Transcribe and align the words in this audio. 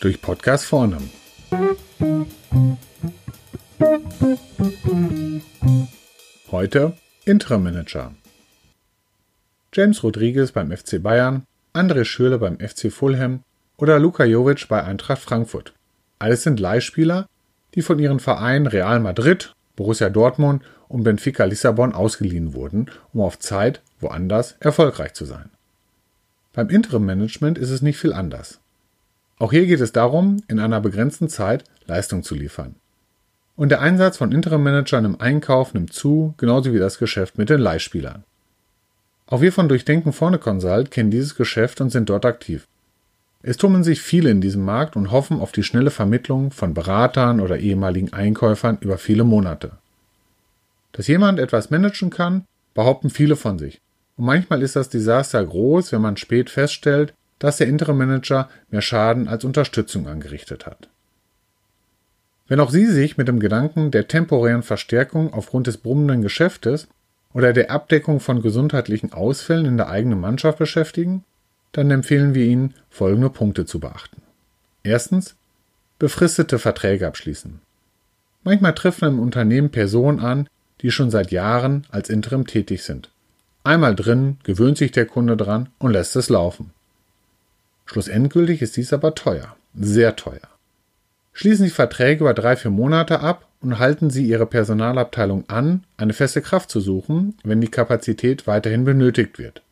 Durch 0.00 0.20
Podcast 0.20 0.66
vornehmen. 0.66 1.10
Heute 6.50 6.92
Interim 7.24 7.62
Manager. 7.62 8.12
James 9.72 10.02
Rodriguez 10.02 10.52
beim 10.52 10.70
FC 10.70 11.02
Bayern, 11.02 11.46
André 11.72 12.04
Schürle 12.04 12.38
beim 12.38 12.58
FC 12.60 12.92
Fulham 12.92 13.42
oder 13.76 13.98
Luka 13.98 14.24
Jovic 14.24 14.68
bei 14.68 14.84
Eintracht 14.84 15.22
Frankfurt. 15.22 15.72
Alles 16.18 16.42
sind 16.44 16.60
Leihspieler, 16.60 17.28
die 17.74 17.82
von 17.82 17.98
ihren 17.98 18.20
Vereinen 18.20 18.66
Real 18.66 19.00
Madrid, 19.00 19.54
Borussia 19.74 20.10
Dortmund 20.10 20.62
und 20.88 21.02
Benfica 21.02 21.44
Lissabon 21.44 21.92
ausgeliehen 21.92 22.54
wurden, 22.54 22.90
um 23.12 23.20
auf 23.20 23.38
Zeit 23.38 23.82
woanders 24.04 24.54
erfolgreich 24.60 25.14
zu 25.14 25.24
sein. 25.24 25.50
Beim 26.52 26.70
Interim 26.70 27.04
Management 27.04 27.58
ist 27.58 27.70
es 27.70 27.82
nicht 27.82 27.98
viel 27.98 28.12
anders. 28.12 28.60
Auch 29.38 29.50
hier 29.50 29.66
geht 29.66 29.80
es 29.80 29.90
darum, 29.90 30.36
in 30.46 30.60
einer 30.60 30.80
begrenzten 30.80 31.28
Zeit 31.28 31.64
Leistung 31.86 32.22
zu 32.22 32.36
liefern. 32.36 32.76
Und 33.56 33.70
der 33.70 33.80
Einsatz 33.80 34.16
von 34.16 34.32
Interim-Managern 34.32 35.04
im 35.04 35.20
Einkauf 35.20 35.74
nimmt 35.74 35.92
zu, 35.92 36.34
genauso 36.38 36.72
wie 36.72 36.78
das 36.78 36.98
Geschäft 36.98 37.38
mit 37.38 37.50
den 37.50 37.60
Leihspielern. 37.60 38.24
Auch 39.26 39.40
wir 39.40 39.52
von 39.52 39.68
Durchdenken 39.68 40.12
vorne 40.12 40.38
Consult 40.38 40.90
kennen 40.90 41.10
dieses 41.10 41.34
Geschäft 41.34 41.80
und 41.80 41.90
sind 41.90 42.08
dort 42.08 42.24
aktiv. 42.24 42.66
Es 43.42 43.56
tummeln 43.56 43.84
sich 43.84 44.00
viele 44.00 44.30
in 44.30 44.40
diesem 44.40 44.64
Markt 44.64 44.96
und 44.96 45.10
hoffen 45.10 45.40
auf 45.40 45.52
die 45.52 45.62
schnelle 45.62 45.90
Vermittlung 45.90 46.50
von 46.50 46.74
Beratern 46.74 47.40
oder 47.40 47.58
ehemaligen 47.58 48.12
Einkäufern 48.12 48.78
über 48.80 48.98
viele 48.98 49.24
Monate. 49.24 49.72
Dass 50.92 51.08
jemand 51.08 51.38
etwas 51.38 51.70
managen 51.70 52.10
kann, 52.10 52.44
behaupten 52.74 53.10
viele 53.10 53.36
von 53.36 53.58
sich. 53.58 53.80
Und 54.16 54.26
manchmal 54.26 54.62
ist 54.62 54.76
das 54.76 54.88
Desaster 54.88 55.44
groß, 55.44 55.92
wenn 55.92 56.00
man 56.00 56.16
spät 56.16 56.50
feststellt, 56.50 57.14
dass 57.38 57.56
der 57.56 57.66
Interim 57.66 57.98
Manager 57.98 58.48
mehr 58.70 58.82
Schaden 58.82 59.28
als 59.28 59.44
Unterstützung 59.44 60.06
angerichtet 60.06 60.66
hat. 60.66 60.88
Wenn 62.46 62.60
auch 62.60 62.70
Sie 62.70 62.86
sich 62.86 63.16
mit 63.16 63.26
dem 63.26 63.40
Gedanken 63.40 63.90
der 63.90 64.06
temporären 64.06 64.62
Verstärkung 64.62 65.32
aufgrund 65.32 65.66
des 65.66 65.78
brummenden 65.78 66.22
Geschäftes 66.22 66.88
oder 67.32 67.52
der 67.52 67.70
Abdeckung 67.70 68.20
von 68.20 68.42
gesundheitlichen 68.42 69.12
Ausfällen 69.12 69.66
in 69.66 69.76
der 69.76 69.88
eigenen 69.88 70.20
Mannschaft 70.20 70.58
beschäftigen, 70.58 71.24
dann 71.72 71.90
empfehlen 71.90 72.34
wir 72.34 72.44
Ihnen, 72.44 72.74
folgende 72.90 73.30
Punkte 73.30 73.66
zu 73.66 73.80
beachten. 73.80 74.22
Erstens, 74.82 75.34
befristete 75.98 76.58
Verträge 76.58 77.06
abschließen. 77.06 77.60
Manchmal 78.44 78.74
treffen 78.74 79.08
im 79.08 79.18
Unternehmen 79.18 79.70
Personen 79.70 80.20
an, 80.20 80.48
die 80.82 80.90
schon 80.90 81.10
seit 81.10 81.32
Jahren 81.32 81.86
als 81.90 82.10
Interim 82.10 82.46
tätig 82.46 82.82
sind. 82.82 83.10
Einmal 83.64 83.96
drin, 83.96 84.36
gewöhnt 84.44 84.76
sich 84.76 84.92
der 84.92 85.06
Kunde 85.06 85.38
dran 85.38 85.70
und 85.78 85.92
lässt 85.92 86.14
es 86.16 86.28
laufen. 86.28 86.70
Schlussendgültig 87.86 88.60
ist 88.60 88.76
dies 88.76 88.92
aber 88.92 89.14
teuer, 89.14 89.56
sehr 89.74 90.16
teuer. 90.16 90.48
Schließen 91.32 91.64
Sie 91.64 91.70
Verträge 91.70 92.20
über 92.20 92.34
drei, 92.34 92.56
vier 92.56 92.70
Monate 92.70 93.20
ab 93.20 93.48
und 93.62 93.78
halten 93.78 94.10
Sie 94.10 94.26
Ihre 94.26 94.46
Personalabteilung 94.46 95.48
an, 95.48 95.84
eine 95.96 96.12
feste 96.12 96.42
Kraft 96.42 96.70
zu 96.70 96.80
suchen, 96.80 97.36
wenn 97.42 97.62
die 97.62 97.70
Kapazität 97.70 98.46
weiterhin 98.46 98.84
benötigt 98.84 99.38
wird. 99.38 99.62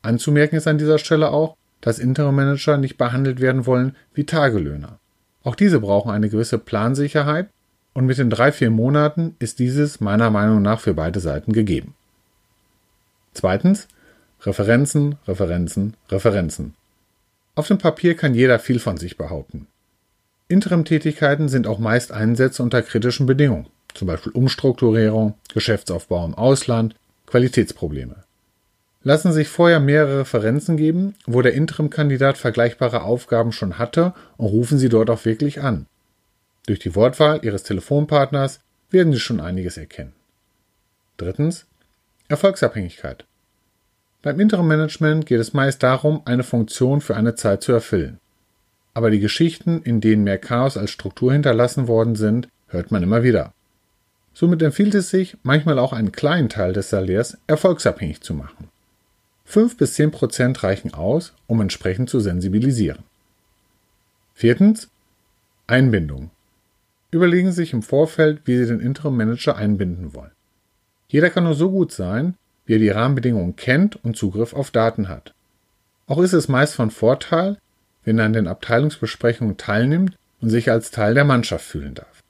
Anzumerken 0.00 0.56
ist 0.56 0.66
an 0.66 0.78
dieser 0.78 0.98
Stelle 0.98 1.30
auch, 1.30 1.54
dass 1.82 1.98
Interim-Manager 1.98 2.78
nicht 2.78 2.96
behandelt 2.96 3.40
werden 3.40 3.66
wollen 3.66 3.94
wie 4.14 4.24
Tagelöhner. 4.24 4.98
Auch 5.44 5.54
diese 5.54 5.80
brauchen 5.80 6.10
eine 6.10 6.30
gewisse 6.30 6.58
Plansicherheit 6.58 7.50
und 7.92 8.06
mit 8.06 8.16
den 8.16 8.30
drei, 8.30 8.52
vier 8.52 8.70
Monaten 8.70 9.36
ist 9.38 9.58
dieses 9.58 10.00
meiner 10.00 10.30
Meinung 10.30 10.62
nach 10.62 10.80
für 10.80 10.94
beide 10.94 11.20
Seiten 11.20 11.52
gegeben. 11.52 11.94
Zweitens, 13.38 13.86
Referenzen, 14.42 15.14
Referenzen, 15.28 15.94
Referenzen. 16.10 16.74
Auf 17.54 17.68
dem 17.68 17.78
Papier 17.78 18.16
kann 18.16 18.34
jeder 18.34 18.58
viel 18.58 18.80
von 18.80 18.96
sich 18.96 19.16
behaupten. 19.16 19.68
Interim-Tätigkeiten 20.48 21.48
sind 21.48 21.68
auch 21.68 21.78
meist 21.78 22.10
Einsätze 22.10 22.64
unter 22.64 22.82
kritischen 22.82 23.26
Bedingungen, 23.26 23.68
zum 23.94 24.08
Beispiel 24.08 24.32
Umstrukturierung, 24.32 25.34
Geschäftsaufbau 25.54 26.24
im 26.24 26.34
Ausland, 26.34 26.96
Qualitätsprobleme. 27.26 28.24
Lassen 29.04 29.32
sich 29.32 29.46
vorher 29.46 29.78
mehrere 29.78 30.22
Referenzen 30.22 30.76
geben, 30.76 31.14
wo 31.24 31.40
der 31.40 31.54
Interim-Kandidat 31.54 32.38
vergleichbare 32.38 33.02
Aufgaben 33.02 33.52
schon 33.52 33.78
hatte 33.78 34.14
und 34.36 34.46
rufen 34.46 34.78
Sie 34.78 34.88
dort 34.88 35.10
auch 35.10 35.24
wirklich 35.24 35.62
an. 35.62 35.86
Durch 36.66 36.80
die 36.80 36.96
Wortwahl 36.96 37.38
Ihres 37.44 37.62
Telefonpartners 37.62 38.58
werden 38.90 39.12
Sie 39.12 39.20
schon 39.20 39.38
einiges 39.38 39.76
erkennen. 39.76 40.14
Drittens. 41.18 41.66
Erfolgsabhängigkeit. 42.30 43.24
Beim 44.22 44.40
Interim-Management 44.40 45.26
geht 45.26 45.40
es 45.40 45.52
meist 45.52 45.82
darum, 45.82 46.22
eine 46.24 46.42
Funktion 46.42 47.00
für 47.00 47.16
eine 47.16 47.34
Zeit 47.34 47.62
zu 47.62 47.72
erfüllen 47.72 48.18
aber 48.98 49.12
die 49.12 49.20
Geschichten, 49.20 49.80
in 49.82 50.00
denen 50.00 50.24
mehr 50.24 50.38
Chaos 50.38 50.76
als 50.76 50.90
Struktur 50.90 51.32
hinterlassen 51.32 51.86
worden 51.86 52.16
sind, 52.16 52.48
hört 52.66 52.90
man 52.90 53.04
immer 53.04 53.22
wieder. 53.22 53.52
Somit 54.34 54.60
empfiehlt 54.60 54.92
es 54.96 55.08
sich, 55.08 55.36
manchmal 55.44 55.78
auch 55.78 55.92
einen 55.92 56.10
kleinen 56.10 56.48
Teil 56.48 56.72
des 56.72 56.90
Salärs 56.90 57.38
erfolgsabhängig 57.46 58.22
zu 58.22 58.34
machen. 58.34 58.70
5 59.44 59.76
bis 59.76 59.94
10 59.94 60.10
Prozent 60.10 60.64
reichen 60.64 60.94
aus, 60.94 61.32
um 61.46 61.60
entsprechend 61.60 62.10
zu 62.10 62.18
sensibilisieren. 62.18 63.04
Viertens. 64.34 64.88
Einbindung. 65.68 66.32
Überlegen 67.12 67.52
Sie 67.52 67.56
sich 67.58 67.74
im 67.74 67.82
Vorfeld, 67.82 68.40
wie 68.46 68.56
Sie 68.56 68.66
den 68.66 68.80
Interim 68.80 69.16
Manager 69.16 69.54
einbinden 69.54 70.12
wollen. 70.12 70.32
Jeder 71.06 71.30
kann 71.30 71.44
nur 71.44 71.54
so 71.54 71.70
gut 71.70 71.92
sein, 71.92 72.34
wie 72.68 72.74
er 72.74 72.78
die 72.78 72.90
Rahmenbedingungen 72.90 73.56
kennt 73.56 73.96
und 74.04 74.16
Zugriff 74.16 74.52
auf 74.52 74.70
Daten 74.70 75.08
hat. 75.08 75.32
Auch 76.06 76.18
ist 76.18 76.34
es 76.34 76.48
meist 76.48 76.74
von 76.74 76.90
Vorteil, 76.90 77.56
wenn 78.04 78.18
er 78.18 78.26
an 78.26 78.34
den 78.34 78.46
Abteilungsbesprechungen 78.46 79.56
teilnimmt 79.56 80.16
und 80.42 80.50
sich 80.50 80.70
als 80.70 80.90
Teil 80.90 81.14
der 81.14 81.24
Mannschaft 81.24 81.64
fühlen 81.64 81.94
darf. 81.94 82.22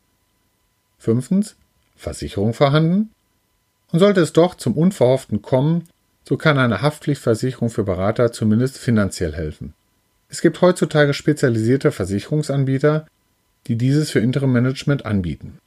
Fünftens. 0.99 1.57
Versicherung 1.97 2.55
vorhanden? 2.55 3.11
Und 3.91 3.99
sollte 3.99 4.21
es 4.21 4.33
doch 4.33 4.55
zum 4.55 4.75
Unverhofften 4.75 5.43
kommen, 5.43 5.89
so 6.23 6.37
kann 6.37 6.57
eine 6.57 6.83
Haftpflichtversicherung 6.83 7.69
für 7.69 7.83
Berater 7.83 8.31
zumindest 8.31 8.79
finanziell 8.79 9.35
helfen. 9.35 9.75
Es 10.29 10.41
gibt 10.41 10.61
heutzutage 10.61 11.15
spezialisierte 11.15 11.91
Versicherungsanbieter, 11.91 13.09
die 13.67 13.77
dieses 13.77 14.11
für 14.11 14.21
Interim 14.21 14.53
Management 14.53 15.05
anbieten. 15.05 15.59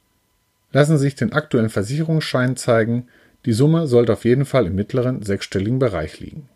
Lassen 0.72 0.96
Sie 0.96 1.02
sich 1.02 1.14
den 1.14 1.34
aktuellen 1.34 1.68
Versicherungsschein 1.68 2.56
zeigen, 2.56 3.08
die 3.44 3.52
Summe 3.52 3.86
sollte 3.88 4.12
auf 4.12 4.24
jeden 4.24 4.44
Fall 4.44 4.66
im 4.66 4.74
mittleren 4.74 5.22
sechsstelligen 5.22 5.78
Bereich 5.78 6.20
liegen. 6.20 6.48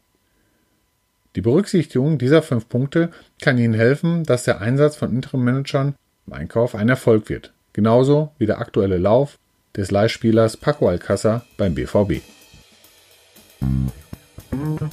Die 1.34 1.40
Berücksichtigung 1.40 2.16
dieser 2.16 2.42
fünf 2.42 2.68
Punkte 2.68 3.10
kann 3.42 3.58
Ihnen 3.58 3.74
helfen, 3.74 4.24
dass 4.24 4.44
der 4.44 4.60
Einsatz 4.60 4.96
von 4.96 5.10
Interim-Managern 5.10 5.94
im 6.26 6.32
Einkauf 6.32 6.74
ein 6.74 6.88
Erfolg 6.88 7.28
wird, 7.28 7.52
genauso 7.72 8.32
wie 8.38 8.46
der 8.46 8.60
aktuelle 8.60 8.98
Lauf 8.98 9.38
des 9.76 9.90
Leihspielers 9.90 10.56
Paco 10.56 10.88
Alcázar 10.88 11.42
beim 11.58 11.74
BVB. 11.74 12.22
Musik 13.60 14.86